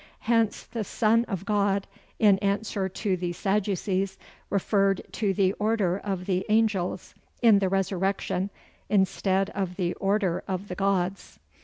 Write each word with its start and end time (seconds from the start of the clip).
Hence, 0.21 0.63
the 0.63 0.83
Son 0.83 1.25
of 1.25 1.45
God, 1.45 1.85
in 2.17 2.39
answer 2.39 2.89
to 2.89 3.15
the 3.15 3.33
Sadducees, 3.33 4.17
referred 4.49 5.03
to 5.11 5.31
the 5.31 5.53
order 5.59 5.95
of 5.95 6.25
the 6.25 6.43
angels, 6.49 7.13
in 7.43 7.59
the 7.59 7.69
resurrection, 7.69 8.49
instead 8.89 9.51
of 9.51 9.75
the 9.75 9.93
order 9.93 10.43
of 10.47 10.69
the 10.69 10.75
gods. 10.75 11.37